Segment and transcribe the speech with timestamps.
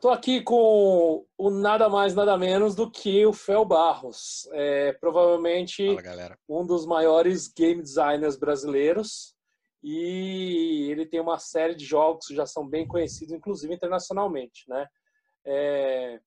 [0.00, 4.48] Tô aqui com o nada mais, nada menos do que o Fel Barros.
[4.52, 9.34] É, provavelmente Fala, um dos maiores game designers brasileiros.
[9.82, 14.86] E ele tem uma série de jogos que já são bem conhecidos, inclusive internacionalmente, né?
[15.44, 16.20] É,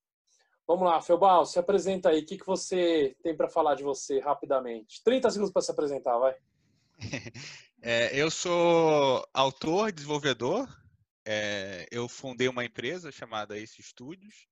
[0.68, 2.22] vamos lá, Fel Barros, se apresenta aí.
[2.22, 5.02] O que, que você tem para falar de você rapidamente?
[5.04, 6.36] 30 segundos para se apresentar, vai.
[7.84, 10.70] É, eu sou autor, desenvolvedor,
[11.26, 14.48] é, eu fundei uma empresa chamada Ace Studios.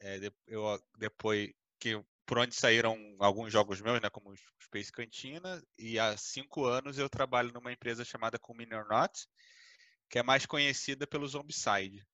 [0.00, 5.98] É, eu, depois que por onde saíram alguns jogos meus, né, como Space Cantina, e
[5.98, 9.26] há cinco anos eu trabalho numa empresa chamada Conmini or Not,
[10.08, 12.06] que é mais conhecida pelo Zombicide,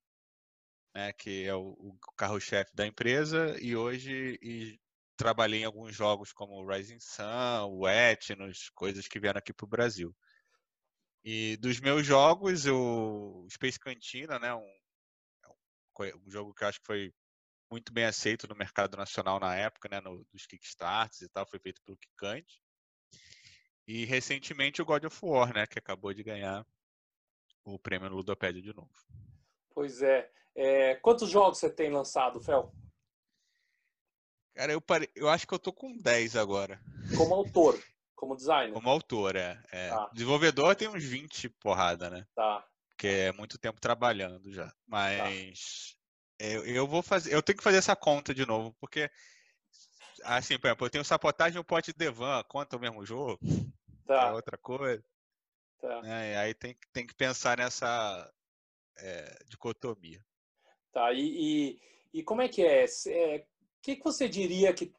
[0.95, 4.81] né, que é o, o carro-chefe da empresa, e hoje e
[5.17, 9.69] trabalhei em alguns jogos como Rising Sun, o Etnos, coisas que vieram aqui para o
[9.69, 10.17] Brasil.
[11.25, 14.81] E dos meus jogos, o Space Cantina, né, um,
[16.03, 17.15] é um jogo que eu acho que foi
[17.71, 21.59] muito bem aceito no mercado nacional na época, né, no, dos Kickstarts e tal, foi
[21.61, 22.61] feito pelo Kikante.
[23.87, 26.67] E recentemente o God of War, né, que acabou de ganhar
[27.65, 28.91] o prêmio no Ludopédia de novo.
[29.75, 30.31] Pois é.
[30.55, 30.95] é.
[30.97, 32.73] Quantos jogos você tem lançado, Fel?
[34.55, 35.11] Cara, eu, pare...
[35.15, 36.81] eu acho que eu tô com 10 agora.
[37.17, 37.81] Como autor?
[38.21, 38.75] Como designer?
[38.75, 39.59] Como autor, é.
[39.73, 39.89] é.
[39.89, 40.11] Tá.
[40.13, 42.27] Desenvolvedor tem uns 20 porrada, né?
[42.35, 42.63] Tá.
[42.91, 44.71] Porque é muito tempo trabalhando já.
[44.87, 45.97] Mas
[46.39, 46.45] tá.
[46.45, 47.33] eu, eu vou fazer.
[47.33, 49.11] Eu tenho que fazer essa conta de novo, porque.
[50.23, 53.41] Assim, por exemplo, eu tenho sabotagem e o pote de Devan, conta o mesmo jogo.
[54.07, 54.29] Tá.
[54.29, 55.03] É outra coisa.
[55.81, 56.03] Tá.
[56.05, 58.31] É, aí tem, tem que pensar nessa
[58.99, 60.23] é, dicotomia.
[60.93, 61.81] Tá, e, e,
[62.13, 62.85] e, como é que é?
[62.85, 63.47] O é,
[63.81, 64.93] que, que você diria que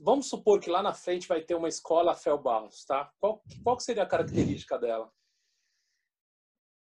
[0.00, 3.12] vamos supor que lá na frente vai ter uma escola Fel Barros, tá?
[3.18, 5.12] Qual, qual seria a característica dela?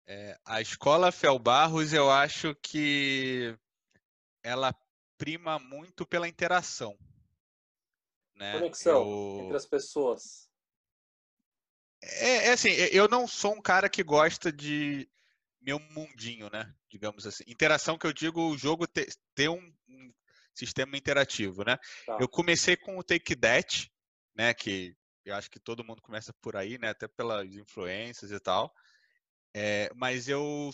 [0.06, 3.56] É, a escola Fel Barros, eu acho que
[4.42, 4.74] ela
[5.16, 6.98] prima muito pela interação.
[8.34, 8.52] Né?
[8.52, 9.44] Conexão eu...
[9.44, 10.50] entre as pessoas.
[12.02, 15.08] É, é, assim, eu não sou um cara que gosta de
[15.60, 16.74] meu mundinho, né?
[16.90, 17.44] Digamos assim.
[17.46, 19.81] Interação que eu digo, o jogo ter, ter um, um
[20.54, 21.78] sistema interativo, né?
[22.06, 22.18] Tá.
[22.20, 23.90] Eu comecei com o Take That,
[24.34, 24.54] né?
[24.54, 26.90] Que eu acho que todo mundo começa por aí, né?
[26.90, 28.72] Até pelas influências e tal.
[29.54, 30.70] É, mas eu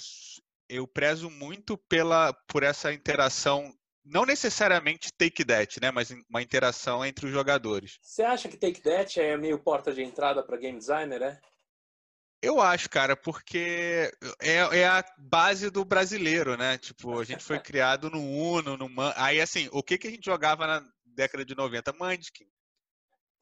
[0.68, 3.74] eu prezo muito pela por essa interação
[4.04, 7.98] não necessariamente take that, né, mas uma interação entre os jogadores.
[8.00, 11.40] Você acha que take that é meio porta de entrada para game designer, é?
[12.40, 16.78] Eu acho, cara, porque é, é, a base do brasileiro, né?
[16.78, 19.12] Tipo, a gente foi criado no Uno, no Man...
[19.16, 21.92] Aí, assim, o que, que a gente jogava na década de 90?
[21.94, 22.46] Munchkin.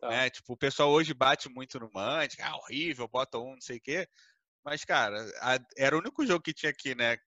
[0.00, 0.08] Tá.
[0.08, 0.30] Né?
[0.30, 3.82] Tipo, o pessoal hoje bate muito no Munchkin, ah, horrível, bota um, não sei o
[3.82, 4.08] quê.
[4.64, 5.58] Mas, cara, a...
[5.76, 7.18] era o único jogo que tinha aqui, né?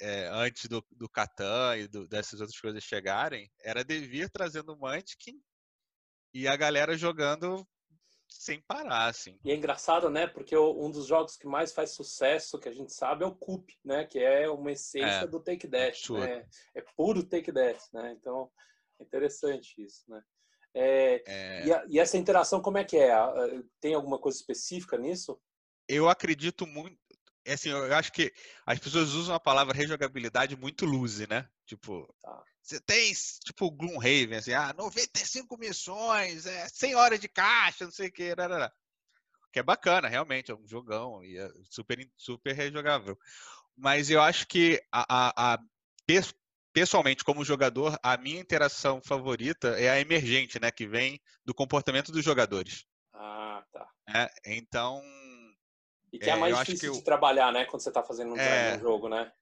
[0.00, 4.78] É, antes do, do Catan e do, dessas outras coisas chegarem, era Devir trazendo o
[4.78, 5.42] Munchkin
[6.32, 7.66] e a galera jogando
[8.28, 9.38] sem parar, assim.
[9.44, 10.26] E é engraçado, né?
[10.26, 13.76] Porque um dos jogos que mais faz sucesso, que a gente sabe, é o Coop,
[13.84, 14.04] né?
[14.04, 16.46] Que é uma essência é, do Take That, né?
[16.74, 18.16] É puro Take That, né?
[18.18, 18.50] Então,
[19.00, 20.22] é interessante isso, né?
[20.74, 21.66] É, é...
[21.66, 23.10] E, a, e, essa interação, como é que é?
[23.80, 25.40] Tem alguma coisa específica nisso?
[25.88, 26.98] Eu acredito muito.
[27.44, 28.30] É assim, eu acho que
[28.66, 31.48] as pessoas usam a palavra rejogabilidade muito loose, né?
[31.64, 32.44] Tipo, tá.
[32.68, 33.14] Você tem,
[33.46, 38.34] tipo, Gloomhaven, assim, ah, 95 missões, é, 100 horas de caixa, não sei o que,
[39.50, 43.18] que é bacana, realmente, é um jogão e é super, super rejogável.
[43.74, 45.58] Mas eu acho que, a, a, a,
[46.70, 52.12] pessoalmente, como jogador, a minha interação favorita é a emergente, né, que vem do comportamento
[52.12, 52.84] dos jogadores.
[53.14, 53.88] Ah, tá.
[54.14, 55.02] É, então...
[56.12, 58.78] E que é, é mais difícil de trabalhar, né, quando você está fazendo um, é,
[58.78, 59.32] jogo, né?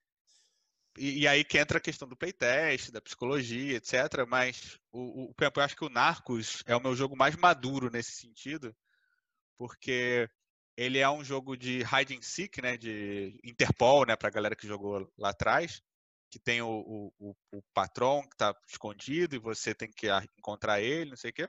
[0.99, 4.27] E, e, aí que entra a questão do playtest, da psicologia, etc.
[4.27, 8.13] Mas o, o, eu acho que o Narcos é o meu jogo mais maduro nesse
[8.13, 8.75] sentido,
[9.59, 10.29] porque
[10.77, 14.57] ele é um jogo de hide and seek, né, de Interpol, né, para a galera
[14.57, 15.83] que jogou lá atrás,
[16.31, 20.09] que tem o, o, o patrão que está escondido e você tem que
[20.39, 21.49] encontrar ele, não sei o quê.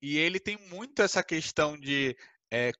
[0.00, 2.16] E ele tem muito essa questão de
[2.50, 2.72] é,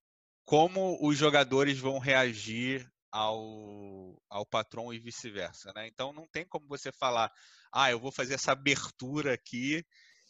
[0.44, 5.86] como os jogadores vão reagir ao, ao patrão e vice-versa, né?
[5.86, 7.30] Então não tem como você falar,
[7.70, 9.84] ah, eu vou fazer essa abertura aqui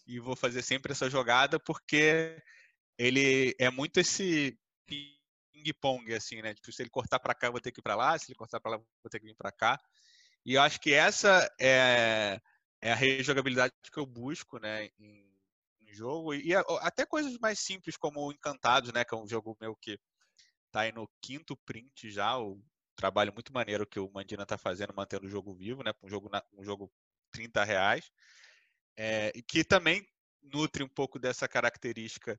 [0.06, 2.37] e vou fazer sempre essa jogada, porque
[2.99, 6.55] ele é muito esse ping-pong, assim, né?
[6.55, 8.37] Tipo, se ele cortar para cá, eu vou ter que ir para lá, se ele
[8.37, 9.78] cortar para lá, eu vou ter que vir para cá.
[10.44, 12.40] E eu acho que essa é,
[12.81, 15.25] é a rejogabilidade que eu busco, né, em,
[15.82, 16.35] em jogo.
[16.35, 19.99] E até coisas mais simples, como Encantados, né, que é um jogo meu que
[20.73, 22.61] tá aí no quinto print já, o
[22.97, 26.31] trabalho muito maneiro que o Mandina tá fazendo, mantendo o jogo vivo, né, um jogo,
[26.56, 26.93] um jogo
[27.31, 28.11] 30 reais.
[28.97, 30.06] É, e que também
[30.43, 32.39] nutre um pouco dessa característica.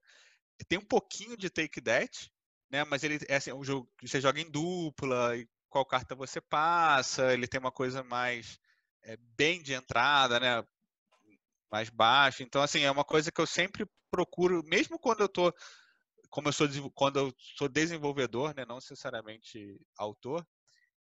[0.67, 2.31] Tem um pouquinho de take that,
[2.69, 2.83] né?
[2.83, 6.39] Mas ele é assim, um jogo que você joga em dupla, e qual carta você
[6.41, 8.59] passa, ele tem uma coisa mais
[9.03, 10.63] é, bem de entrada, né?
[11.71, 12.43] Mais baixo.
[12.43, 15.51] Então, assim, é uma coisa que eu sempre procuro, mesmo quando eu tô,
[16.33, 18.65] como eu sou quando eu sou desenvolvedor, né?
[18.65, 20.43] Não necessariamente autor,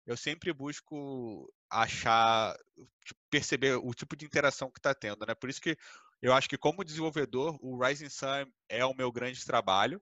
[0.05, 2.55] eu sempre busco achar,
[3.03, 5.33] tipo, perceber o tipo de interação que está tendo, né?
[5.33, 5.75] Por isso que
[6.21, 9.99] eu acho que como desenvolvedor, o Rising Sun é o meu grande trabalho,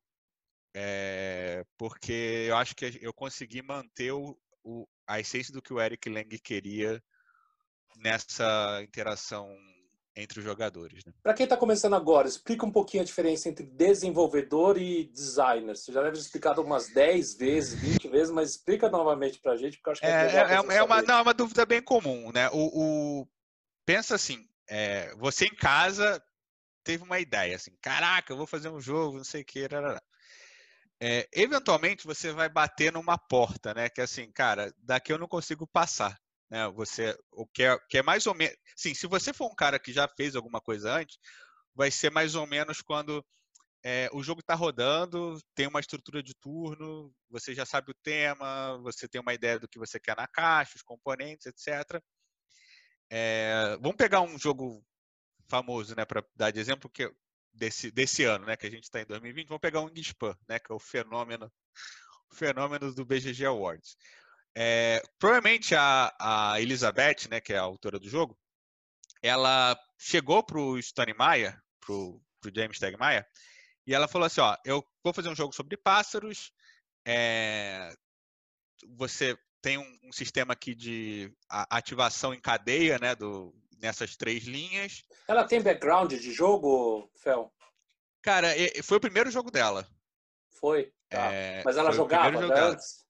[0.76, 5.80] é, porque eu acho que eu consegui manter o, o, a essência do que o
[5.80, 7.02] Eric Lang queria
[7.96, 9.48] nessa interação
[10.16, 11.06] entre os jogadores.
[11.06, 11.14] Né?
[11.24, 15.76] Para quem está começando agora, explica um pouquinho a diferença entre desenvolvedor e designer.
[15.76, 19.58] Você já deve ter explicado umas 10 vezes, 20 vezes, mas explica novamente para a
[19.58, 21.82] gente, porque eu acho que é, é, é, é uma, não, é uma dúvida bem
[21.82, 22.32] comum.
[22.32, 22.50] Né?
[22.52, 23.28] O, o
[23.86, 26.22] pensa assim, é, você em casa
[26.84, 29.68] teve uma ideia, assim, caraca, eu vou fazer um jogo, não sei o que,
[31.04, 33.90] é, eventualmente você vai bater numa porta, né?
[33.90, 36.21] Que é assim, cara, daqui eu não consigo passar.
[36.52, 36.68] Né?
[36.72, 38.56] Você, o que é, que é mais ou menos.
[38.76, 41.18] Sim, se você for um cara que já fez alguma coisa antes,
[41.74, 43.26] vai ser mais ou menos quando
[43.84, 48.78] é, o jogo está rodando, tem uma estrutura de turno, você já sabe o tema,
[48.84, 52.02] você tem uma ideia do que você quer na caixa, os componentes, etc.
[53.10, 54.86] É, vamos pegar um jogo
[55.50, 57.12] famoso, né, para dar de exemplo, que
[57.54, 60.60] desse, desse ano, né, que a gente está em 2020, vamos pegar o Wingspan, né,
[60.60, 61.52] que é o fenômeno,
[62.32, 63.96] o fenômeno do BGG Awards.
[64.56, 68.38] É, provavelmente a, a Elizabeth, né, que é a autora do jogo,
[69.22, 70.80] ela chegou para o
[71.18, 72.22] Maia, para o
[72.54, 73.26] James Stegmaier,
[73.86, 76.52] e ela falou assim, ó, eu vou fazer um jogo sobre pássaros,
[77.06, 77.96] é,
[78.98, 85.04] você tem um, um, sistema aqui de ativação em cadeia, né, do, nessas três linhas.
[85.28, 87.54] Ela tem background de jogo, Fel?
[88.22, 88.50] Cara,
[88.84, 89.88] foi o primeiro jogo dela.
[90.50, 90.94] Foi.
[91.10, 91.32] Tá.
[91.32, 93.01] É, Mas ela jogava antes?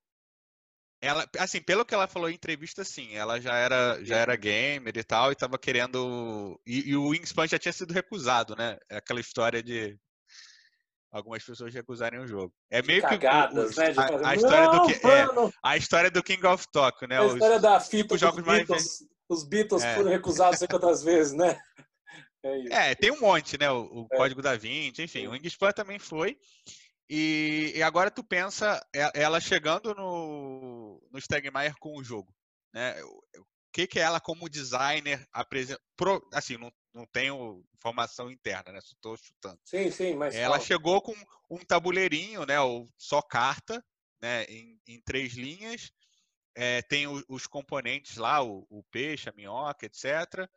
[1.01, 4.95] Ela, assim, pelo que ela falou em entrevista, sim, ela já era, já era gamer
[4.95, 6.59] e tal, e tava querendo.
[6.65, 8.77] E, e o Wingspan já tinha sido recusado, né?
[8.87, 9.97] É aquela história de
[11.11, 12.53] algumas pessoas recusarem o jogo.
[12.69, 13.93] É meio Cagadas, que né?
[13.97, 15.25] a, a, história do que, é,
[15.63, 17.19] a história do King of Talk, né?
[17.19, 18.67] A história os, da fita os jogos mais
[19.27, 19.95] os Beatles é.
[19.95, 21.59] foram recusados sei quantas vezes, né?
[22.43, 23.69] É, é, tem um monte, né?
[23.69, 24.17] O, o é.
[24.17, 25.27] Código da Vinci, enfim.
[25.27, 26.35] O Wingspan também foi.
[27.13, 28.81] E, e, agora tu pensa
[29.13, 32.33] ela chegando no, no Stegmaier com o jogo.
[32.73, 33.03] Né?
[33.03, 35.81] O que, que ela, como designer, apresenta.
[36.33, 38.79] Assim, não, não tenho informação interna, né?
[38.79, 39.59] Estou chutando.
[39.65, 40.33] Sim, sim, mas.
[40.35, 41.13] Ela chegou com
[41.49, 42.61] um tabuleirinho, né?
[42.61, 43.83] Ou só carta,
[44.21, 44.45] né?
[44.45, 45.91] Em, em três linhas,
[46.55, 50.49] é, tem o, os componentes lá, o, o, peixe, a minhoca, etc.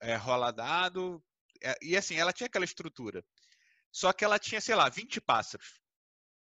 [0.00, 1.22] É, rola dado.
[1.62, 3.24] É, e assim, ela tinha aquela estrutura.
[3.92, 5.79] Só que ela tinha, sei lá, 20 pássaros.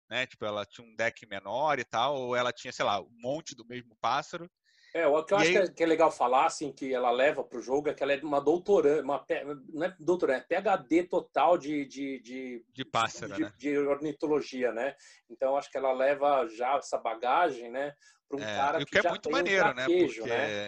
[0.08, 0.26] Né?
[0.26, 3.54] Tipo, ela tinha um deck menor e tal, ou ela tinha, sei lá, um monte
[3.54, 4.50] do mesmo pássaro.
[4.94, 5.72] É, o que eu e acho aí...
[5.72, 8.20] que, é, legal falar, assim, que ela leva para o jogo é que ela é
[8.22, 9.24] uma doutoranda, uma,
[9.68, 11.84] não é doutoranda, é PHD total de...
[11.84, 13.52] De, de, de pássaro, de, né?
[13.58, 14.94] de ornitologia, né?
[15.28, 17.94] Então, acho que ela leva já essa bagagem, né?
[18.28, 19.86] para um é, cara que, que é já muito maneiro, um né?
[19.86, 20.66] Porque, né?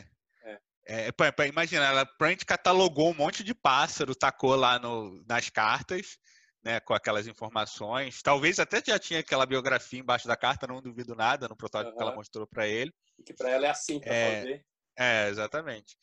[0.89, 5.23] É, é, pra, pra, imagina, ela provavelmente catalogou um monte de pássaro, tacou lá no,
[5.29, 6.19] nas cartas,
[6.63, 8.23] né, com aquelas informações.
[8.23, 11.97] Talvez até já tinha aquela biografia embaixo da carta, não duvido nada, no protótipo uhum.
[11.97, 12.93] que ela mostrou para ele.
[13.19, 14.67] E que para ela é assim para é, fazer.
[14.97, 15.97] É, exatamente.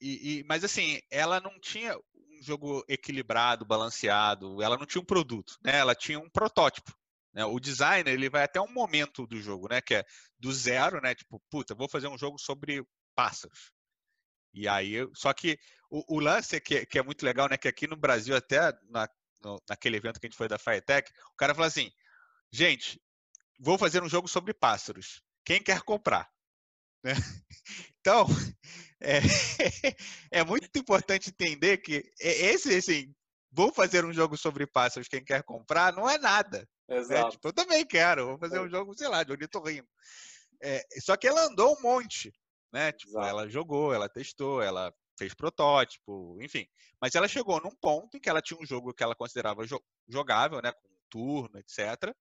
[0.00, 5.06] E, e, mas assim, ela não tinha um jogo equilibrado, balanceado, ela não tinha um
[5.06, 5.78] produto, né?
[5.78, 6.92] Ela tinha um protótipo.
[7.32, 7.44] Né?
[7.44, 9.80] O designer ele vai até um momento do jogo, né?
[9.80, 10.04] Que é
[10.38, 11.14] do zero, né?
[11.14, 13.70] Tipo, puta, vou fazer um jogo sobre pássaros.
[14.52, 17.56] E aí, só que o, o lance é que, que, é muito legal, né?
[17.56, 19.08] Que aqui no Brasil, até na,
[19.42, 21.90] no, naquele evento que a gente foi da Firetech, o cara falou assim:
[22.52, 23.00] gente,
[23.58, 25.22] vou fazer um jogo sobre pássaros.
[25.44, 26.28] Quem quer comprar?
[27.04, 27.14] Né?
[27.98, 28.26] Então,
[29.00, 29.18] é,
[30.30, 33.12] é, muito importante entender que esse, assim,
[33.50, 36.64] vou fazer um jogo sobre pássaros, quem quer comprar, não é nada.
[36.88, 37.28] Né?
[37.30, 38.60] Tipo, eu também quero, vou fazer é.
[38.60, 39.88] um jogo, sei lá, de ornitorrinco.
[40.62, 42.32] É, só que ela andou um monte,
[42.72, 42.92] né?
[42.92, 46.66] Tipo, ela jogou, ela testou, ela fez protótipo, enfim.
[47.00, 49.62] Mas ela chegou num ponto em que ela tinha um jogo que ela considerava
[50.08, 50.72] jogável, né?
[50.72, 52.14] Com turno, etc.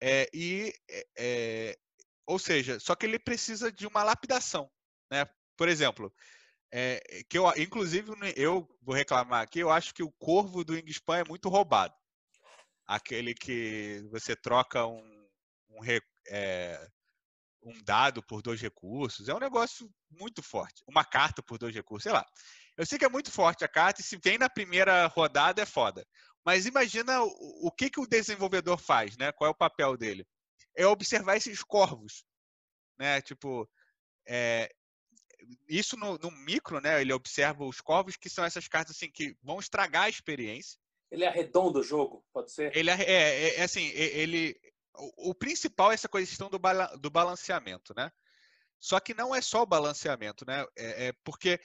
[0.00, 0.72] É, e,
[1.16, 1.76] é,
[2.26, 4.70] ou seja, só que ele precisa de uma lapidação,
[5.10, 5.26] né?
[5.56, 6.12] Por exemplo,
[6.72, 11.18] é, que eu, inclusive, eu vou reclamar aqui, eu acho que o corvo do Wingspan
[11.18, 11.94] é muito roubado.
[12.86, 15.28] Aquele que você troca um,
[15.70, 15.80] um,
[16.28, 16.88] é,
[17.62, 19.28] um dado por dois recursos.
[19.28, 20.82] É um negócio muito forte.
[20.86, 22.26] Uma carta por dois recursos, sei lá.
[22.76, 25.66] Eu sei que é muito forte a carta e se vem na primeira rodada é
[25.66, 26.06] foda.
[26.44, 29.30] Mas imagina o, o que, que o desenvolvedor faz, né?
[29.32, 30.26] Qual é o papel dele?
[30.74, 32.24] É observar esses corvos,
[32.98, 33.20] né?
[33.20, 33.68] Tipo,
[34.26, 34.72] é,
[35.68, 37.00] isso no, no, micro, né?
[37.00, 40.78] Ele observa os corvos, que são essas cartas assim que vão estragar a experiência.
[41.10, 42.74] Ele arredonda o jogo, pode ser?
[42.74, 44.58] Ele é, é, é assim, ele
[44.94, 48.10] o, o, principal é essa questão do, bala, do balanceamento, né?
[48.78, 50.64] Só que não é só o balanceamento, né?
[50.76, 51.60] É, é porque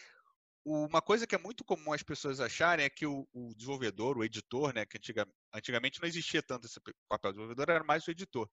[0.65, 4.23] uma coisa que é muito comum as pessoas acharem é que o, o desenvolvedor, o
[4.23, 4.85] editor, né?
[4.85, 8.49] Que antiga, antigamente não existia tanto esse papel do desenvolvedor, era mais o editor.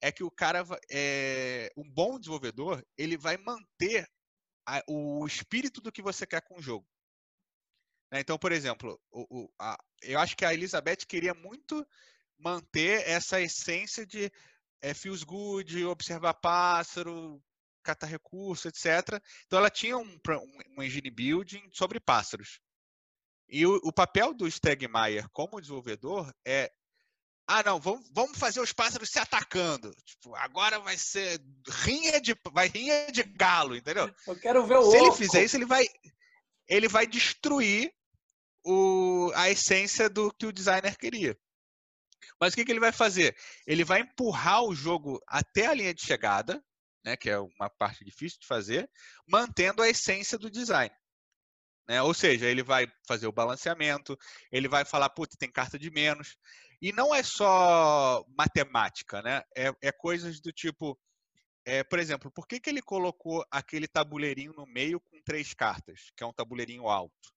[0.00, 4.06] É que o cara, é, um bom desenvolvedor, ele vai manter
[4.66, 6.86] a, o espírito do que você quer com o jogo.
[8.12, 8.20] Né?
[8.20, 11.86] Então, por exemplo, o, o, a, eu acho que a Elizabeth queria muito
[12.38, 14.30] manter essa essência de
[14.80, 17.42] é, feels good, observar pássaro,
[17.82, 19.20] catar recurso, etc.
[19.46, 20.18] Então, ela tinha um,
[20.76, 22.60] um engine building sobre pássaros.
[23.48, 26.70] E o, o papel do Stegmaier como desenvolvedor é
[27.48, 29.94] ah, não, vamos, vamos fazer os pássaros se atacando.
[30.04, 34.12] Tipo, agora vai ser rinha de, vai rinha de galo, entendeu?
[34.26, 35.86] Eu quero ver o Se ele fizer isso, ele vai,
[36.66, 37.94] ele vai destruir
[38.64, 41.38] o, a essência do que o designer queria.
[42.40, 43.36] Mas o que, que ele vai fazer?
[43.66, 46.62] Ele vai empurrar o jogo até a linha de chegada,
[47.04, 48.90] né, que é uma parte difícil de fazer,
[49.26, 50.94] mantendo a essência do design.
[51.88, 52.02] Né?
[52.02, 54.18] Ou seja, ele vai fazer o balanceamento,
[54.50, 56.36] ele vai falar, puta, tem carta de menos.
[56.82, 59.42] E não é só matemática, né?
[59.56, 60.98] É, é coisas do tipo,
[61.64, 66.10] é, por exemplo, por que, que ele colocou aquele tabuleirinho no meio com três cartas,
[66.16, 67.32] que é um tabuleirinho alto?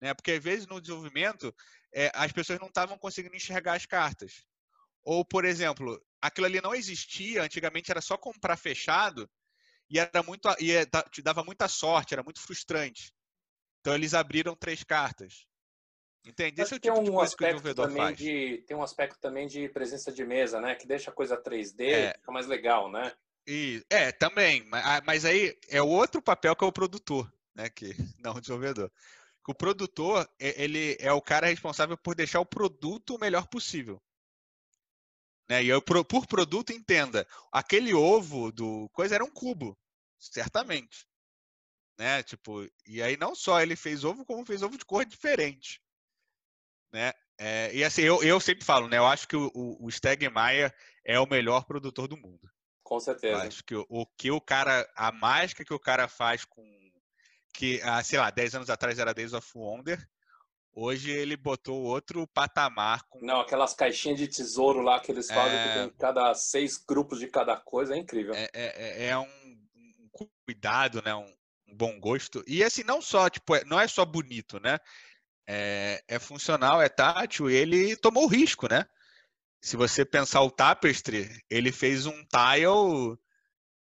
[0.00, 0.12] Né?
[0.12, 1.54] Porque às vezes no desenvolvimento
[1.94, 4.44] é, as pessoas não estavam conseguindo enxergar as cartas.
[5.04, 9.30] Ou, por exemplo, aquilo ali não existia, antigamente era só comprar fechado
[9.88, 13.12] e era muito e é, te dava muita sorte, era muito frustrante.
[13.80, 15.46] Então eles abriram três cartas.
[16.26, 16.62] Entende?
[16.62, 18.16] Esse é o tipo um de coisa que o desenvolvedor faz.
[18.16, 20.74] De, tem um aspecto também de presença de mesa, né?
[20.74, 23.12] Que deixa a coisa 3D, é, fica mais legal, né?
[23.46, 24.66] E, é, também.
[25.04, 27.68] Mas aí é o outro papel que é o produtor, né?
[27.68, 28.90] Que, não o desenvolvedor.
[29.46, 34.02] O produtor, ele é o cara responsável por deixar o produto o melhor possível.
[35.48, 35.64] Né?
[35.64, 39.78] E eu, por produto, entenda, aquele ovo do coisa era um cubo,
[40.18, 41.06] certamente.
[41.98, 42.22] Né?
[42.22, 45.84] Tipo, e aí não só ele fez ovo, como fez ovo de cor diferente
[46.94, 47.12] né?
[47.36, 48.96] É, e assim, eu, eu sempre falo, né?
[48.96, 50.72] Eu acho que o, o, Stegmaier
[51.04, 52.48] é o melhor produtor do mundo.
[52.84, 53.34] Com certeza.
[53.34, 56.62] Eu acho que o, o que o cara, a mágica que o cara faz com
[57.54, 60.04] que, ah, sei lá, 10 anos atrás era Days of Wonder,
[60.72, 65.58] hoje ele botou outro patamar com Não, aquelas caixinhas de tesouro lá que eles fazem,
[65.58, 65.62] é...
[65.62, 68.34] que tem cada seis grupos de cada coisa, é incrível.
[68.34, 70.08] É, é, é, é um, um,
[70.44, 71.14] cuidado, né?
[71.14, 71.32] Um,
[71.68, 72.44] um bom gosto.
[72.46, 74.78] E assim, não só, tipo, é, não é só bonito, né?
[75.46, 78.86] é, é funcional, é tátil, e ele tomou o risco, né?
[79.60, 83.18] Se você pensar o Tapestry, ele fez um tile,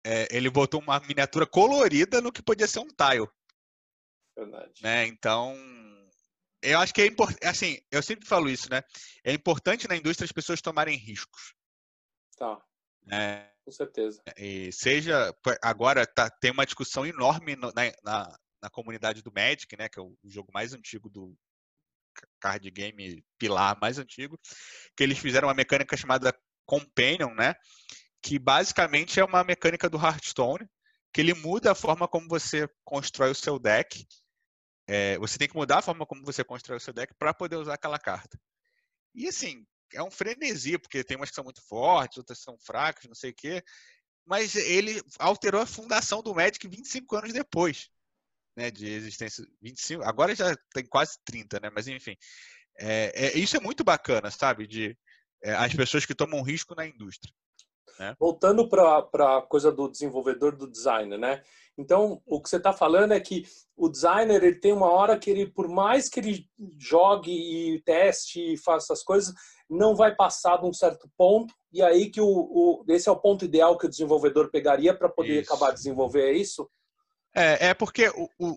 [0.04, 3.28] é, ele botou uma miniatura colorida no que podia ser um tile.
[4.36, 4.82] Verdade.
[4.82, 5.06] Né?
[5.06, 5.56] Então,
[6.62, 8.82] eu acho que é importante, assim, eu sempre falo isso, né?
[9.24, 11.54] É importante na indústria as pessoas tomarem riscos.
[12.36, 12.60] Tá.
[13.04, 13.50] Né?
[13.64, 14.22] Com certeza.
[14.36, 19.76] E seja, agora tá, tem uma discussão enorme no, na, na, na, comunidade do Magic,
[19.76, 19.88] né?
[19.88, 21.36] Que é o jogo mais antigo do,
[22.40, 24.38] card game pilar mais antigo,
[24.96, 27.54] que eles fizeram uma mecânica chamada Companion, né?
[28.22, 30.68] Que basicamente é uma mecânica do Hearthstone,
[31.12, 34.06] que ele muda a forma como você constrói o seu deck.
[34.86, 37.56] É, você tem que mudar a forma como você constrói o seu deck para poder
[37.56, 38.38] usar aquela carta.
[39.14, 43.04] E assim, é um frenesi, porque tem umas que são muito fortes, outras são fracas,
[43.06, 43.64] não sei o quê.
[44.24, 47.90] Mas ele alterou a fundação do Magic 25 anos depois
[48.56, 51.70] né, de existência, 25, agora já tem quase 30, né?
[51.72, 52.16] Mas enfim,
[52.78, 54.66] é, é isso é muito bacana, sabe?
[54.66, 54.96] De
[55.44, 57.32] é, as pessoas que tomam risco na indústria.
[57.98, 58.16] Né?
[58.18, 61.42] Voltando para a coisa do desenvolvedor do designer, né?
[61.78, 63.44] Então, o que você está falando é que
[63.76, 68.54] o designer ele tem uma hora que ele, por mais que ele jogue e teste
[68.54, 69.34] e faça as coisas,
[69.68, 73.20] não vai passar de um certo ponto, e aí que o, o esse é o
[73.20, 75.52] ponto ideal que o desenvolvedor pegaria para poder isso.
[75.52, 76.68] acabar de desenvolver, é isso?
[77.34, 78.56] É, é porque o, o,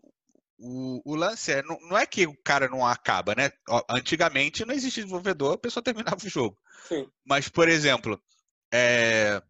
[0.58, 3.52] o, o lance é, não, não, é que o cara não acaba, né?
[3.90, 6.58] Antigamente não existia desenvolvedor, a pessoa terminava o jogo.
[6.88, 7.10] Sim.
[7.26, 8.22] Mas, por exemplo,
[8.74, 9.42] é,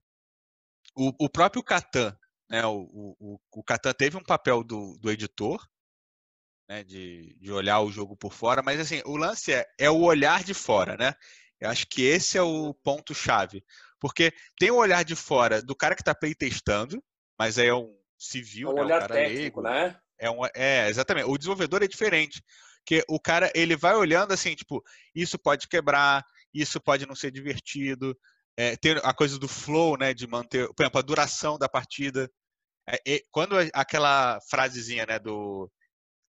[0.95, 2.17] o, o próprio Catan,
[2.49, 2.65] né?
[2.65, 5.65] O, o, o Catan teve um papel do, do editor,
[6.67, 6.83] né?
[6.83, 10.43] De, de olhar o jogo por fora, mas assim, o lance é, é o olhar
[10.43, 11.13] de fora, né?
[11.59, 13.63] Eu acho que esse é o ponto-chave.
[13.99, 17.03] Porque tem o olhar de fora do cara que está playtestando,
[17.37, 18.81] mas aí é um civil, é um né?
[18.81, 19.61] olhar o cara técnico, leigo.
[19.61, 19.99] né?
[20.17, 21.29] É, um, é, exatamente.
[21.29, 22.41] O desenvolvedor é diferente.
[22.79, 27.31] Porque o cara, ele vai olhando assim, tipo, isso pode quebrar, isso pode não ser
[27.31, 28.17] divertido.
[28.57, 30.13] É, ter a coisa do flow, né?
[30.13, 32.29] De manter, por exemplo, a duração da partida.
[33.05, 35.19] É, quando aquela frasezinha, né?
[35.19, 35.71] Do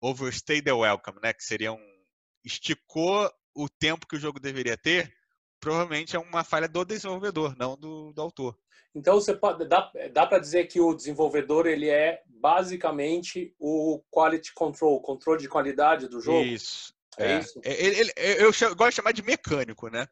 [0.01, 1.33] overstay the welcome, né?
[1.33, 1.95] Que seria um...
[2.43, 5.12] Esticou o tempo que o jogo deveria ter,
[5.59, 8.55] provavelmente é uma falha do desenvolvedor, não do, do autor.
[8.93, 14.53] Então você pode dá, dá para dizer que o desenvolvedor ele é basicamente o quality
[14.53, 16.45] control, controle de qualidade do jogo.
[16.45, 16.93] Isso.
[17.17, 17.59] É, é isso.
[17.63, 20.07] Ele, ele, eu gosto de chamar de mecânico, né?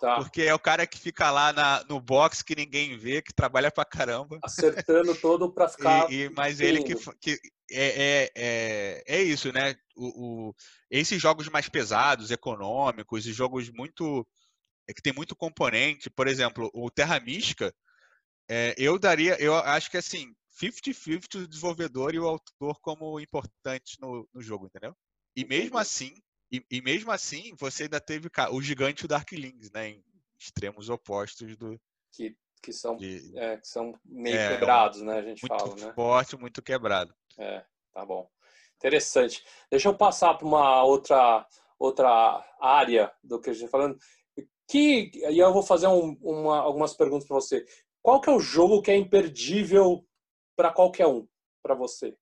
[0.00, 0.16] Tá.
[0.16, 3.70] Porque é o cara que fica lá na, no box que ninguém vê, que trabalha
[3.70, 4.38] pra caramba.
[4.42, 6.10] Acertando todo para ficar.
[6.12, 9.74] E, e, mas ele que, que é, é, é, é, isso, né?
[9.96, 10.54] O, o,
[10.90, 14.26] esses jogos mais pesados, econômicos, e jogos muito.
[14.88, 17.74] É, que tem muito componente, por exemplo, o Terra Mística,
[18.48, 23.96] é, eu daria, eu acho que assim, 50-50 o desenvolvedor e o autor como importantes
[23.98, 24.94] no, no jogo, entendeu?
[25.34, 26.14] E mesmo assim,
[26.56, 29.90] e, e, mesmo assim, você ainda teve o gigante e o Darklings, né?
[29.90, 30.04] Em
[30.38, 31.80] extremos opostos do.
[32.12, 35.18] Que, que, são, de, é, que são meio é, quebrados, né?
[35.18, 35.92] A gente muito fala, né?
[35.94, 37.14] Forte, muito quebrado.
[37.38, 38.28] É, tá bom.
[38.76, 39.44] Interessante.
[39.70, 41.46] Deixa eu passar para uma outra,
[41.78, 43.98] outra área do que a gente está falando.
[44.68, 47.64] Que, e eu vou fazer um, uma, algumas perguntas para você.
[48.02, 50.06] Qual que é o jogo que é imperdível
[50.56, 51.26] para qualquer um,
[51.62, 52.16] para você?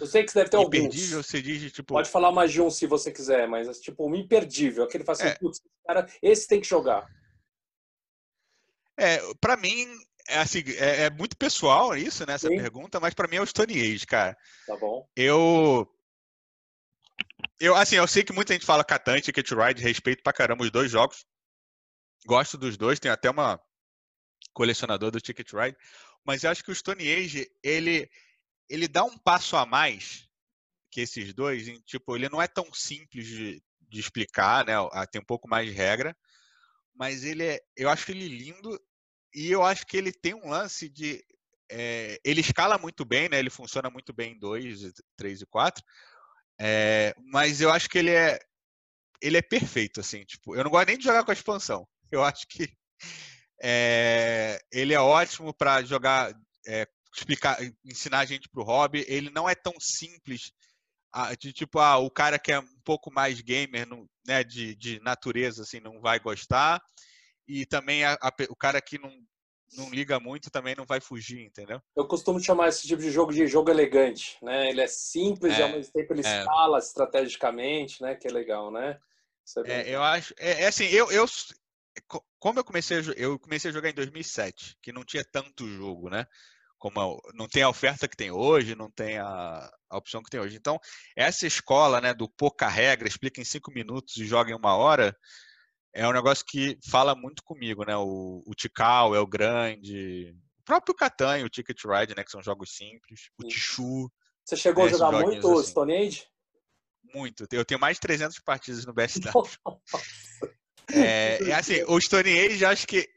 [0.00, 1.26] Eu sei que você deve ter imperdível, alguns.
[1.26, 1.94] Você diz, tipo...
[1.94, 5.30] Pode falar mais de um se você quiser, mas tipo um imperdível, aquele faz assim,
[5.30, 5.34] é.
[5.34, 7.06] putz, cara, esse tem que jogar.
[8.98, 9.86] É, para mim
[10.28, 12.56] é, assim, é, é, muito pessoal isso, né, essa Sim.
[12.56, 14.36] pergunta, mas para mim é o Stone Age, cara.
[14.66, 15.08] Tá bom.
[15.14, 15.88] Eu
[17.60, 20.64] eu assim, eu sei que muita gente fala Catan e Ticket Ride, respeito pra caramba
[20.64, 21.24] os dois jogos.
[22.26, 23.60] Gosto dos dois, tem até uma
[24.52, 25.76] colecionador do Ticket Ride,
[26.24, 28.10] mas eu acho que o Stone Age, ele,
[28.68, 30.26] ele dá um passo a mais
[30.90, 34.74] que esses dois, em, tipo, ele não é tão simples de, de explicar, né?
[35.10, 36.16] Tem um pouco mais de regra,
[36.94, 38.80] mas ele é, eu acho ele lindo
[39.34, 41.22] e eu acho que ele tem um lance de
[41.70, 43.38] é, ele escala muito bem, né?
[43.38, 45.84] Ele funciona muito bem em 2, 3 e 4.
[46.58, 48.38] É, mas eu acho que ele é
[49.20, 51.86] ele é perfeito, assim, tipo, eu não gosto nem de jogar com a expansão.
[52.10, 52.68] Eu acho que
[53.62, 56.32] é, ele é ótimo para jogar,
[57.16, 59.04] explicar, ensinar a gente para o hobby.
[59.08, 60.52] Ele não é tão simples
[61.38, 63.86] de tipo, ah, o cara que é um pouco mais gamer,
[64.26, 66.82] né, de, de natureza, assim, não vai gostar.
[67.48, 69.10] E também a, a, o cara que não,
[69.72, 71.80] não liga muito também não vai fugir, entendeu?
[71.96, 74.68] Eu costumo chamar esse tipo de jogo de jogo elegante, né?
[74.68, 76.40] Ele é simples é, e ao mesmo tempo ele é.
[76.40, 78.14] escala estrategicamente, né?
[78.14, 78.98] Que é legal, né?
[79.64, 81.24] É, é eu acho, é, é, assim, eu, eu
[82.38, 86.10] como eu comecei a, eu comecei a jogar em 2007, que não tinha tanto jogo,
[86.10, 86.26] né?
[86.78, 90.30] Como a, não tem a oferta que tem hoje, não tem a, a, opção que
[90.30, 90.56] tem hoje.
[90.56, 90.78] Então,
[91.16, 95.16] essa escola, né, do pouca regra, explica em cinco minutos e joga em uma hora,
[95.94, 97.96] é um negócio que fala muito comigo, né?
[97.96, 102.42] O, o Tikal é o grande, o próprio Catan o Ticket Ride, né, que são
[102.42, 104.10] jogos simples, o Tichu.
[104.44, 105.70] Você chegou né, a jogar muito assim.
[105.70, 106.26] Stone Age?
[107.14, 107.46] Muito.
[107.50, 109.32] Eu tenho mais de 300 partidas no BSW.
[110.88, 113.08] É, é assim, o Stone Age, acho que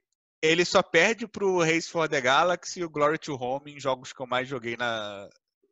[0.42, 4.14] ele só perde pro Race for the Galaxy e o Glory to Home em jogos
[4.14, 5.30] que eu mais joguei na,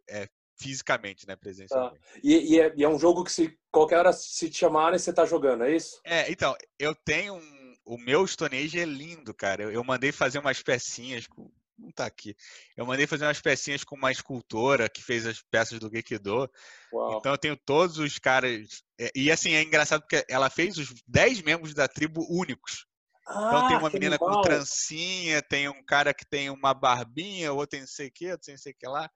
[0.10, 0.28] é,
[0.60, 2.00] fisicamente, né, presencialmente.
[2.00, 2.20] Tá.
[2.24, 5.14] E, e, é, e, é, um jogo que se qualquer hora se te chamarem, você
[5.14, 6.00] tá jogando, é isso?
[6.04, 7.68] É, então, eu tenho um...
[7.86, 9.64] O meu Stone Age é lindo, cara.
[9.64, 12.36] Eu, eu mandei fazer umas pecinhas com, não tá aqui.
[12.76, 16.50] Eu mandei fazer umas pecinhas com uma escultora que fez as peças do Gekido.
[16.92, 17.18] Uau.
[17.18, 18.84] Então eu tenho todos os caras.
[19.00, 22.87] É, e assim, é engraçado porque ela fez os 10 membros da tribo únicos.
[23.28, 27.72] Ah, então tem uma menina com trancinha, tem um cara que tem uma barbinha, outro
[27.72, 29.10] tem não sei o que, outro tem não sei o que lá.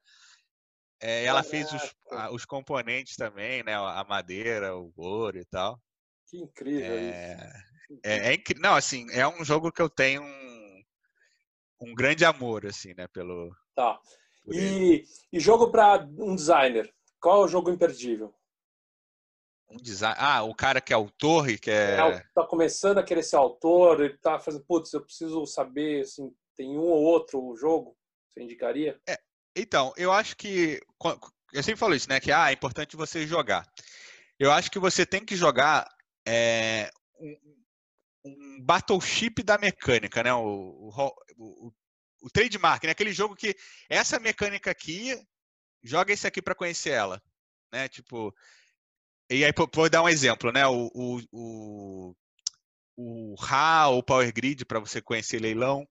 [1.02, 1.96] É, ela fez os,
[2.32, 3.74] os, componentes também, né?
[3.74, 5.82] A madeira, o ouro e tal.
[6.28, 8.00] Que incrível é, isso.
[8.04, 8.62] É, é incrível.
[8.62, 10.22] Não, assim, é um jogo que eu tenho
[11.82, 13.08] um grande amor, assim, né?
[13.08, 13.50] Pelo.
[13.76, 14.00] Tá.
[14.48, 16.94] E, e, jogo para um designer.
[17.20, 18.34] Qual é o jogo imperdível?
[19.72, 20.16] Um design.
[20.20, 21.98] Ah, o cara que é autor e que é.
[22.00, 26.34] é tá começando a querer ser autor, ele tá fazendo, putz, eu preciso saber, assim,
[26.56, 27.96] tem um ou outro jogo,
[28.30, 29.00] você indicaria?
[29.08, 29.18] É,
[29.56, 30.82] então, eu acho que.
[31.54, 32.20] Eu sempre falo isso, né?
[32.20, 33.66] Que ah, é importante você jogar.
[34.40, 35.88] Eu acho que você tem que jogar
[36.26, 37.38] é, um,
[38.26, 40.34] um battleship da mecânica, né?
[40.34, 41.74] O, o, o,
[42.22, 42.92] o trademark, né?
[42.92, 43.56] Aquele jogo que
[43.90, 45.20] essa mecânica aqui,
[45.84, 47.22] joga esse aqui para conhecer ela,
[47.72, 47.90] né?
[47.90, 48.34] Tipo,
[49.38, 50.66] e aí vou dar um exemplo, né?
[50.68, 52.16] O, o, o,
[52.98, 55.88] o RA, o Power Grid para você conhecer leilão,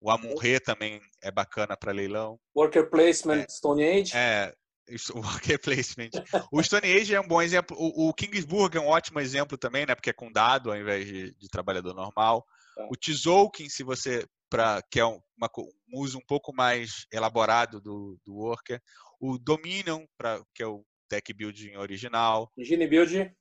[0.00, 2.38] o Amun-Re também é bacana para leilão.
[2.56, 4.12] Worker Placement, é, Stone Age.
[4.16, 4.54] É,
[5.14, 6.10] o Worker Placement.
[6.50, 7.76] o Stone Age é um bom exemplo.
[7.78, 9.94] O, o Kingsburg é um ótimo exemplo também, né?
[9.94, 12.44] Porque é com dado ao invés de, de trabalhador normal.
[12.74, 12.88] Tá.
[12.90, 15.48] O Tzolk'in, se você para que é uma,
[15.92, 18.82] um uso um pouco mais elaborado do, do Worker.
[19.20, 22.50] O Dominion, pra, que é o Tech Building original.
[22.56, 23.34] Engine Building.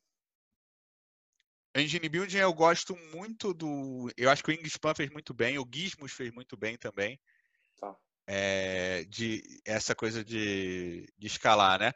[1.75, 4.11] Engine Building eu gosto muito do.
[4.17, 7.19] Eu acho que o Ingespan fez muito bem, o Gizmos fez muito bem também.
[7.79, 7.95] Tá.
[8.27, 11.93] É, de essa coisa de, de escalar, né?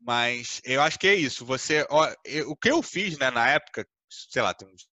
[0.00, 1.44] Mas eu acho que é isso.
[1.44, 4.88] Você, ó, eu, o que eu fiz né, na época, sei lá, tem uns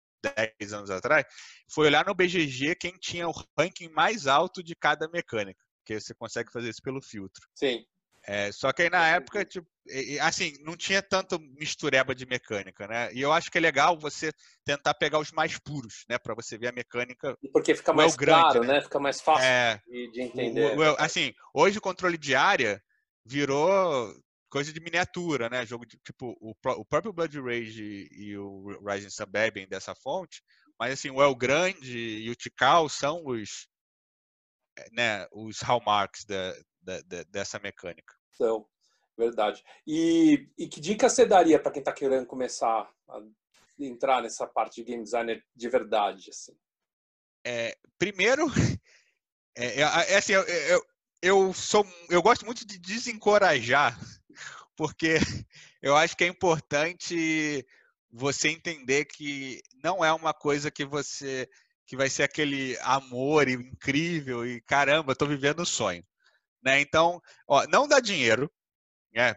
[0.59, 1.27] 10 anos atrás,
[1.71, 6.15] foi olhar no BGG quem tinha o ranking mais alto de cada mecânica, porque você
[6.15, 7.47] consegue fazer isso pelo filtro.
[7.55, 7.85] Sim.
[8.25, 9.67] É, só que aí na época, tipo,
[10.21, 13.13] assim, não tinha tanto mistureba de mecânica, né?
[13.13, 14.33] E eu acho que é legal você
[14.65, 16.19] tentar pegar os mais puros, né?
[16.19, 17.37] Para você ver a mecânica.
[17.53, 18.81] Porque fica mais grande, claro, né?
[18.81, 20.79] Fica mais fácil é, de, de, entender.
[20.79, 22.81] O, o, assim, hoje o controle de área
[23.25, 24.15] virou
[24.49, 25.67] coisa de miniatura, né?
[25.67, 29.95] Jogo de tipo o, o próprio Blood Rage e, e o Rising Sun bebem dessa
[29.97, 30.43] fonte,
[30.79, 33.67] mas assim, o El Grande e o Tikal são os
[34.79, 38.15] eh, né, os hallmarks da, da, dessa mecânica.
[38.33, 38.67] São,
[39.17, 39.63] verdade.
[39.87, 43.21] E, e que dica você daria para quem está querendo começar a
[43.79, 46.31] entrar nessa parte de game designer de verdade?
[46.31, 46.57] Assim?
[47.45, 48.47] É, primeiro,
[49.57, 50.87] é, é, é assim, eu, eu,
[51.23, 53.99] eu, sou, eu gosto muito de desencorajar,
[54.77, 55.15] porque
[55.81, 57.67] eu acho que é importante
[58.11, 61.49] você entender que não é uma coisa que você
[61.85, 66.03] que vai ser aquele amor incrível e caramba, estou vivendo o um sonho,
[66.63, 66.81] né?
[66.81, 68.51] Então, ó, não dá dinheiro,
[69.13, 69.35] né?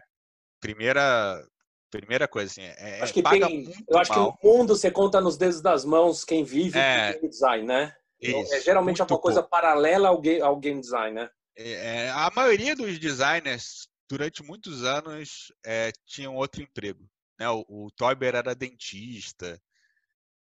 [0.60, 1.42] Primeira
[1.90, 4.36] primeira coisa assim, é, acho que tem, eu acho mal.
[4.36, 7.94] que no mundo você conta nos dedos das mãos quem vive é, game design, né?
[8.20, 9.50] Então, isso, é geralmente é uma coisa pouco.
[9.50, 11.30] paralela ao game, ao game design, né?
[11.56, 17.08] É, é, a maioria dos designers durante muitos anos é, tinham outro emprego.
[17.38, 17.48] Né?
[17.48, 19.60] O, o Toiber era dentista.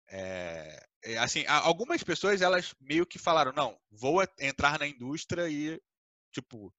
[0.09, 0.85] É,
[1.19, 5.79] assim, algumas pessoas elas meio que falaram não, vou entrar na indústria e
[6.33, 6.73] tipo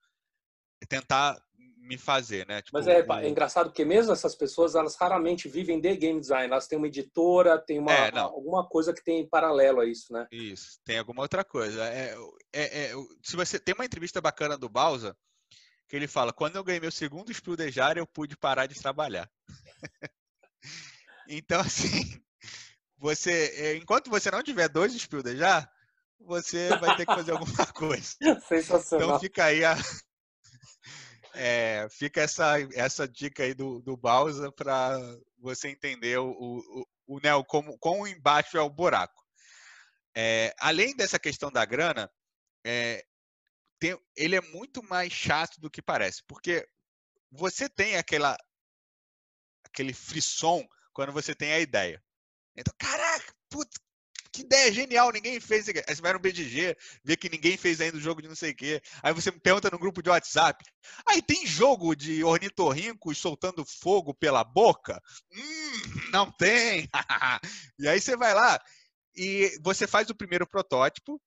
[0.88, 1.40] tentar
[1.84, 2.62] me fazer, né?
[2.62, 6.50] Tipo, Mas é, é, engraçado porque mesmo essas pessoas elas raramente vivem de game design,
[6.50, 10.12] elas têm uma editora, tem uma é, alguma coisa que tem em paralelo a isso,
[10.12, 10.26] né?
[10.32, 11.84] Isso, tem alguma outra coisa.
[11.86, 12.14] É,
[12.52, 15.16] é, é se você tem uma entrevista bacana do Bausa
[15.88, 19.30] que ele fala: quando eu ganhei meu segundo Spildejar, eu pude parar de trabalhar.
[21.28, 22.22] então, assim,
[22.96, 25.70] você, eh, enquanto você não tiver dois Spildejar,
[26.24, 28.16] você vai ter que fazer alguma coisa.
[28.48, 29.08] Sensacional.
[29.08, 29.74] Então fica aí a,
[31.34, 34.98] é, fica essa, essa dica aí do, do Bausa para
[35.38, 39.22] você entender o, o, o, né, o como, como embaixo é o buraco.
[40.16, 42.10] É, além dessa questão da grana,
[42.64, 43.04] é,
[43.78, 46.66] tem, ele é muito mais chato do que parece, porque
[47.30, 48.36] você tem aquela
[49.64, 52.02] aquele frisson quando você tem a ideia.
[52.56, 53.80] Então, caraca, puta,
[54.34, 55.68] que ideia genial, ninguém fez.
[55.68, 58.50] Aí você vai no BGG, vê que ninguém fez ainda o jogo de não sei
[58.50, 58.82] o quê.
[59.00, 60.64] Aí você me pergunta no grupo de WhatsApp.
[61.06, 65.00] Aí tem jogo de ornitorrincos soltando fogo pela boca?
[65.32, 66.88] Hum, não tem.
[67.78, 68.60] e aí você vai lá
[69.16, 71.22] e você faz o primeiro protótipo,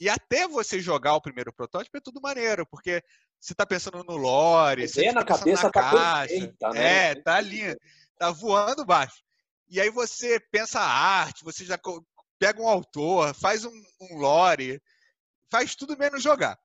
[0.00, 3.02] e até você jogar o primeiro protótipo é tudo maneiro, porque
[3.38, 7.10] você está pensando no lore, você tá na cabeça na tá caixa, perfeita, né?
[7.10, 7.76] É, tá ali,
[8.18, 9.22] tá voando baixo.
[9.68, 11.78] E aí você pensa a arte, você já
[12.38, 14.80] pega um autor, faz um, um lore,
[15.50, 16.58] faz tudo menos jogar.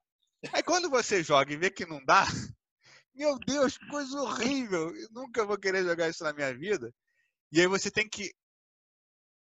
[0.52, 2.24] Aí quando você joga e vê que não dá,
[3.14, 6.92] meu Deus, coisa horrível, eu nunca vou querer jogar isso na minha vida.
[7.50, 8.32] E aí você tem que,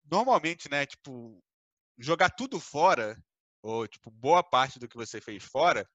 [0.04, 1.42] normalmente, né, tipo,
[1.98, 3.16] jogar tudo fora
[3.62, 5.88] ou tipo, boa parte do que você fez fora,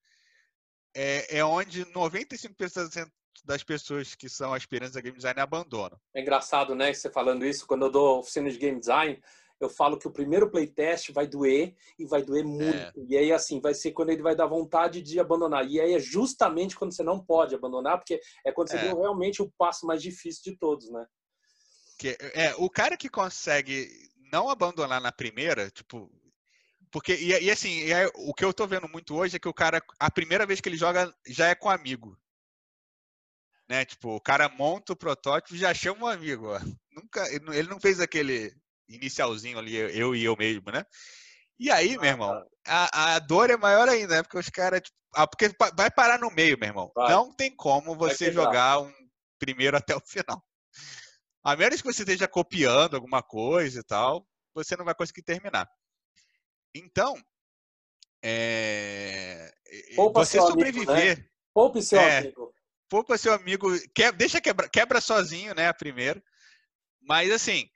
[0.96, 3.12] é, é onde 95%
[3.44, 6.00] das pessoas que são aspirantes a game design abandonam.
[6.14, 9.22] É engraçado, né, você falando isso, quando eu dou oficina de game design,
[9.66, 13.00] eu falo que o primeiro playtest vai doer e vai doer muito.
[13.00, 13.06] É.
[13.08, 15.68] E aí, assim, vai ser quando ele vai dar vontade de abandonar.
[15.68, 18.88] E aí é justamente quando você não pode abandonar, porque é quando você é.
[18.88, 21.06] deu realmente o passo mais difícil de todos, né?
[21.98, 23.90] Que, é, o cara que consegue
[24.32, 26.12] não abandonar na primeira, tipo.
[26.92, 29.54] Porque, e, e assim, é, o que eu tô vendo muito hoje é que o
[29.54, 32.18] cara, a primeira vez que ele joga, já é com amigo.
[33.68, 33.84] Né?
[33.84, 36.48] Tipo, o cara monta o protótipo e já chama um amigo.
[36.48, 36.60] Ó.
[36.92, 38.54] Nunca, ele não fez aquele
[38.88, 40.86] inicialzinho ali, eu e eu mesmo, né?
[41.58, 42.90] E aí, ah, meu irmão, tá.
[42.92, 44.24] a, a dor é maior ainda, né?
[44.24, 44.82] Porque os caras.
[44.82, 46.92] Tipo, ah, porque vai parar no meio, meu irmão.
[46.94, 47.12] Vai.
[47.12, 48.94] Não tem como você jogar um
[49.40, 50.44] primeiro até o final.
[51.44, 55.70] A menos que você esteja copiando alguma coisa e tal, você não vai conseguir terminar.
[56.74, 57.16] Então,
[58.22, 59.54] é...
[60.14, 60.90] Você sobreviver.
[60.90, 61.30] Amigo, né?
[61.54, 62.54] Poupe seu é, amigo.
[62.90, 63.68] Poupa seu amigo.
[63.94, 65.72] Que, deixa quebra, quebra sozinho, né?
[65.74, 66.22] Primeiro.
[67.02, 67.70] Mas assim,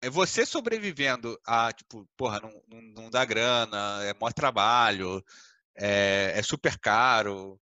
[0.00, 5.24] é você sobrevivendo a, tipo, porra, não, não, dá grana, é maior trabalho,
[5.76, 7.60] é, é super caro,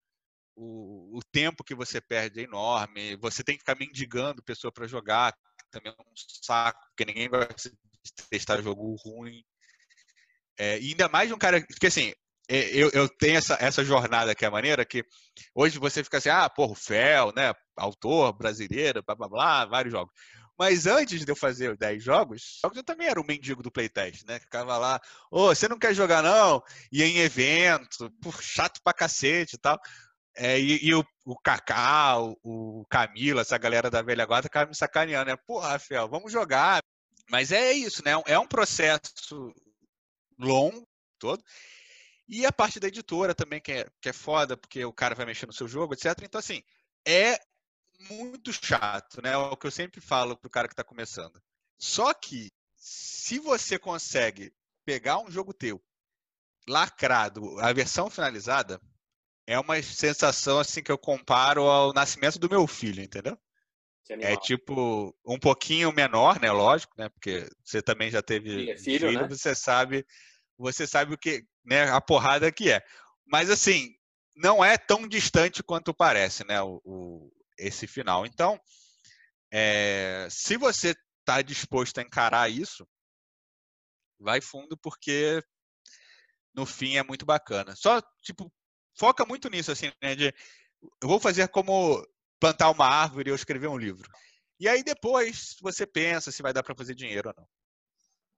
[0.55, 4.87] o, o, tempo que você perde é enorme, você tem que ficar mendigando pessoa para
[4.87, 5.35] jogar,
[5.71, 9.43] também é um saco, porque ninguém de testar jogo ruim.
[10.57, 12.13] É, e ainda mais de um cara, porque assim,
[12.49, 15.03] é, eu, eu tenho essa, essa jornada que é maneira que
[15.55, 19.91] hoje você fica assim, ah, porra, o Fel, né, autor brasileiro, blá blá blá, vários
[19.91, 20.13] jogos.
[20.57, 24.39] Mas antes de eu fazer 10 jogos, eu também era o mendigo do playtest, né?
[24.39, 26.63] Ficava lá, ô, oh, você não quer jogar não?
[26.91, 29.79] Ia em evento, por chato pra cacete e tal.
[30.35, 34.69] É, e, e o, o Kaká, o, o Camila, essa galera da velha guarda, ficava
[34.69, 35.37] me sacaneando, né?
[35.37, 36.81] Porra, Rafael, vamos jogar.
[37.29, 38.11] Mas é isso, né?
[38.25, 39.53] É um processo
[40.39, 40.87] longo
[41.19, 41.43] todo.
[42.27, 45.25] E a parte da editora também, que é, que é foda, porque o cara vai
[45.25, 46.17] mexer no seu jogo, etc.
[46.23, 46.63] Então, assim,
[47.05, 47.37] é
[48.09, 49.31] muito chato, né?
[49.33, 51.41] É o que eu sempre falo pro cara que está começando.
[51.77, 54.53] Só que, se você consegue
[54.85, 55.81] pegar um jogo teu,
[56.67, 58.81] lacrado, a versão finalizada,
[59.45, 63.37] é uma sensação assim que eu comparo ao nascimento do meu filho, entendeu?
[64.09, 66.51] É tipo um pouquinho menor, né?
[66.51, 67.07] Lógico, né?
[67.09, 69.27] Porque você também já teve é filho, filho né?
[69.27, 70.05] você sabe,
[70.57, 71.89] você sabe o que, né?
[71.89, 72.81] A porrada que é.
[73.25, 73.95] Mas assim,
[74.35, 76.61] não é tão distante quanto parece, né?
[76.61, 77.31] O, o
[77.65, 78.25] esse final.
[78.25, 78.59] Então,
[79.51, 82.87] é, se você está disposto a encarar isso,
[84.19, 85.43] vai fundo porque
[86.53, 87.75] no fim é muito bacana.
[87.75, 88.51] Só tipo
[88.95, 90.15] foca muito nisso, assim, né?
[90.15, 90.33] De,
[91.01, 92.05] eu vou fazer como
[92.39, 94.09] plantar uma árvore ou escrever um livro.
[94.59, 97.47] E aí depois você pensa se vai dar para fazer dinheiro ou não.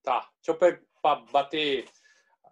[0.03, 1.87] Tá, deixa eu bater.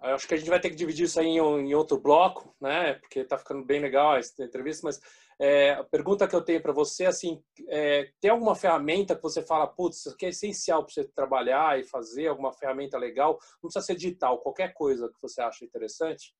[0.01, 2.95] Eu acho que a gente vai ter que dividir isso aí em, outro bloco, né?
[2.95, 4.99] Porque tá ficando bem legal essa entrevista, mas
[5.43, 9.43] é, a pergunta que eu tenho para você, assim, é, tem alguma ferramenta que você
[9.43, 13.37] fala, putz, isso aqui é essencial para você trabalhar e fazer, alguma ferramenta legal?
[13.61, 16.33] Não precisa ser digital, qualquer coisa que você acha interessante?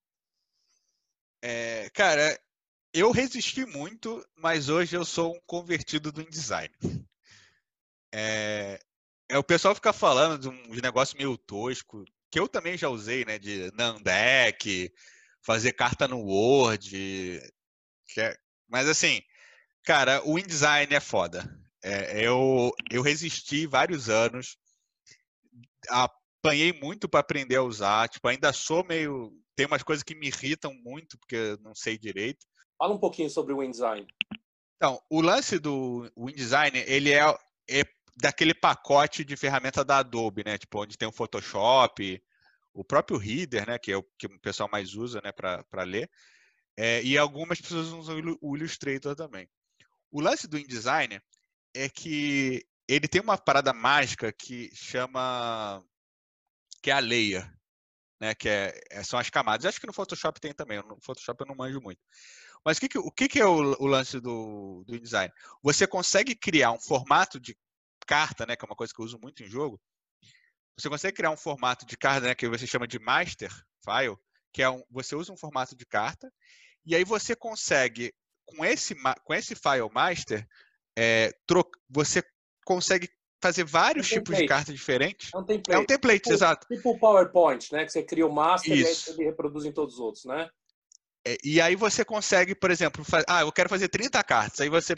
[1.41, 2.39] É, cara,
[2.93, 6.73] eu resisti muito, mas hoje eu sou um convertido do InDesign.
[8.15, 8.79] É,
[9.29, 13.25] é, o pessoal fica falando de um negócio meio tosco, que eu também já usei,
[13.25, 13.37] né?
[13.37, 14.93] De Nandeck,
[15.41, 17.41] fazer carta no Word.
[18.17, 18.42] É,
[18.73, 19.21] mas assim,
[19.85, 21.47] cara, o InDesign é foda.
[21.83, 24.57] É, eu, eu resisti vários anos,
[25.87, 28.09] apanhei muito para aprender a usar.
[28.09, 31.97] Tipo, ainda sou meio tem umas coisas que me irritam muito, porque eu não sei
[31.97, 32.45] direito.
[32.77, 34.07] Fala um pouquinho sobre o InDesign.
[34.77, 37.23] Então, o lance do InDesign, ele é,
[37.69, 37.83] é
[38.17, 40.57] daquele pacote de ferramenta da Adobe, né?
[40.57, 42.21] Tipo, onde tem o Photoshop,
[42.73, 43.77] o próprio Reader, né?
[43.77, 45.31] Que é o que o pessoal mais usa, né?
[45.31, 46.09] Para ler.
[46.75, 49.47] É, e algumas pessoas usam o Illustrator também.
[50.11, 51.21] O lance do InDesign
[51.73, 55.83] é que ele tem uma parada mágica que chama
[56.81, 57.49] que é a layer,
[58.19, 58.35] né?
[58.35, 59.65] Que é, é, são as camadas.
[59.65, 60.81] Acho que no Photoshop tem também.
[60.83, 62.01] No Photoshop eu não manjo muito.
[62.65, 65.33] Mas o que, que o que, que é o, o, lance do, do InDesign?
[65.61, 67.57] Você consegue criar um formato de
[68.05, 68.55] carta, né?
[68.55, 69.79] Que é uma coisa que eu uso muito em jogo.
[70.77, 72.35] Você consegue criar um formato de carta, né?
[72.35, 73.51] Que você chama de master
[73.83, 74.17] file,
[74.53, 76.31] que é um, você usa um formato de carta
[76.85, 78.13] e aí você consegue
[78.45, 80.47] com esse com esse file master
[80.97, 81.31] é,
[81.89, 82.23] você
[82.65, 83.09] consegue
[83.41, 85.29] fazer vários um tipos de cartas diferentes.
[85.33, 86.67] É um template, é um template tipo, exato.
[86.67, 87.83] Tipo o PowerPoint, né?
[87.83, 89.11] Que você cria o master Isso.
[89.11, 90.49] e ele reproduz em todos os outros, né?
[91.25, 93.23] É, e aí você consegue, por exemplo, faz...
[93.27, 94.95] ah, eu quero fazer 30 cartas, aí você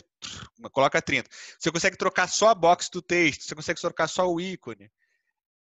[0.72, 1.30] coloca 30.
[1.60, 4.92] Você consegue trocar só a box do texto, você consegue trocar só o ícone.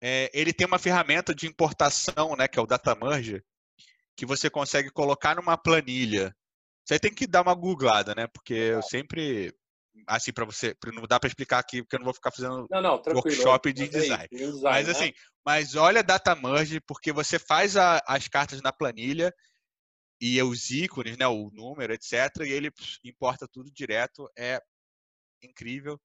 [0.01, 3.43] É, ele tem uma ferramenta de importação, né, que é o Data Merge,
[4.15, 6.35] que você consegue colocar numa planilha.
[6.85, 8.27] Você tem que dar uma googlada, né?
[8.27, 9.53] Porque eu sempre
[10.07, 12.81] assim para você, não dá para explicar aqui porque eu não vou ficar fazendo não,
[12.81, 14.27] não, workshop de design.
[14.29, 14.61] design.
[14.61, 14.91] Mas né?
[14.91, 15.13] assim,
[15.45, 19.33] mas olha data merge porque você faz a, as cartas na planilha
[20.19, 22.71] e os ícones, né, o número, etc, e ele
[23.03, 24.61] importa tudo direto, é
[25.41, 25.99] incrível.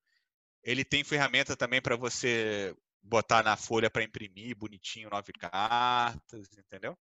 [0.62, 6.96] Ele tem ferramenta também para você botar na folha para imprimir bonitinho nove cartas, entendeu?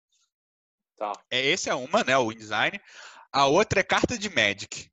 [0.98, 1.14] Tá.
[1.30, 2.80] É, esse é uma, né, o InDesign.
[3.32, 4.90] A outra é carta de Magic,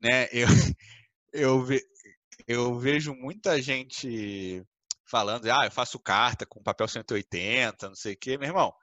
[0.00, 0.28] né?
[1.32, 1.80] Eu, eu, ve,
[2.46, 4.66] eu vejo muita gente
[5.08, 8.36] falando, ah, eu faço carta com papel 180, não sei o quê.
[8.36, 8.74] Meu irmão,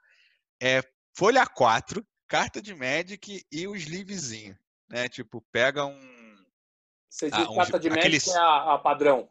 [0.60, 0.82] é
[1.14, 5.08] folha 4, carta de Magic e o sleevezinho, né?
[5.08, 6.44] Tipo, pega um...
[7.10, 8.26] Você diz ah, um, carta de aqueles...
[8.26, 9.30] Magic é a, a padrão.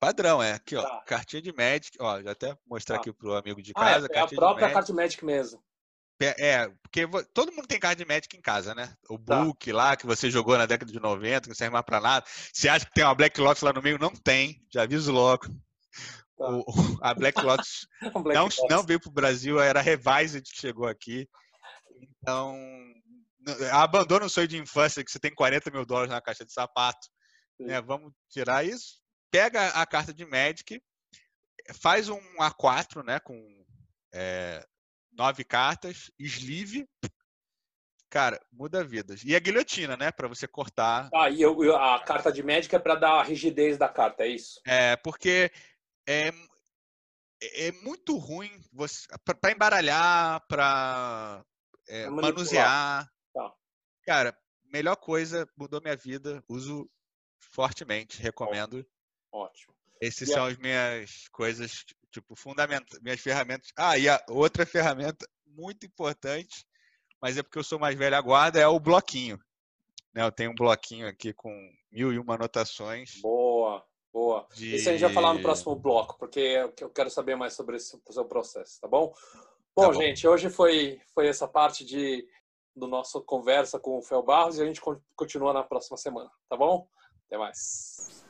[0.00, 0.52] Padrão, é.
[0.52, 0.82] Aqui, ó.
[0.82, 1.02] Tá.
[1.06, 1.96] Cartinha de Magic.
[2.00, 3.00] Ó, já até mostrar tá.
[3.02, 4.08] aqui pro amigo de casa.
[4.10, 5.62] Ah, é, é a própria carta de Magic mesmo.
[6.20, 8.94] É, porque todo mundo tem carta de Magic em casa, né?
[9.08, 9.42] O tá.
[9.42, 12.26] book lá que você jogou na década de 90, que não serve mais pra nada.
[12.52, 13.98] Você acha que tem uma Black Lotus lá no meio?
[13.98, 15.46] Não tem, já aviso logo.
[16.36, 16.50] Tá.
[16.50, 16.64] O,
[17.00, 17.86] a Black Lotus
[18.22, 18.58] Black não, Lotus.
[18.68, 21.26] não veio pro Brasil, era a Revised que chegou aqui.
[22.18, 22.54] Então,
[23.72, 27.08] abandona o sonho de infância que você tem 40 mil dólares na caixa de sapato.
[27.58, 27.80] Né?
[27.80, 29.00] Vamos tirar isso.
[29.30, 30.82] Pega a carta de Magic,
[31.80, 33.20] faz um A4, né?
[33.20, 33.38] Com
[34.12, 34.66] é,
[35.12, 36.88] nove cartas, sleeve.
[38.08, 39.22] Cara, muda vidas.
[39.24, 40.10] E a guilhotina, né?
[40.10, 41.08] Para você cortar.
[41.14, 44.28] Ah, e eu, a carta de médica é para dar a rigidez da carta, é
[44.28, 44.60] isso?
[44.66, 45.52] É, porque
[46.08, 46.32] é,
[47.40, 48.50] é muito ruim
[49.24, 51.44] para embaralhar, para
[51.88, 53.08] é, manusear.
[53.32, 53.54] Tá.
[54.04, 56.90] Cara, melhor coisa, mudou minha vida, uso
[57.38, 58.84] fortemente, recomendo.
[59.32, 59.74] Ótimo.
[60.00, 63.70] Essas são as minhas coisas tipo, fundamental, minhas ferramentas.
[63.76, 66.64] Ah, e a outra ferramenta muito importante,
[67.20, 69.38] mas é porque eu sou mais velho a guarda, é o bloquinho.
[70.14, 71.50] Né, eu tenho um bloquinho aqui com
[71.90, 73.20] mil e uma anotações.
[73.20, 74.46] Boa, boa.
[74.54, 74.74] De...
[74.76, 76.40] Isso a gente vai falar no próximo bloco, porque
[76.80, 79.14] eu quero saber mais sobre esse seu processo, tá bom?
[79.74, 79.94] Bom, tá bom.
[79.94, 82.26] gente, hoje foi, foi essa parte de
[82.74, 84.80] do nosso conversa com o Fel Barros e a gente
[85.14, 86.88] continua na próxima semana, tá bom?
[87.26, 88.24] Até mais.